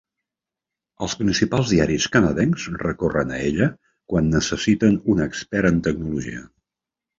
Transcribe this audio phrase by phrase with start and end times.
[1.07, 3.69] Els principals diaris canadencs recorren a ella
[4.15, 6.45] quan necessiten un expert en tecnologia.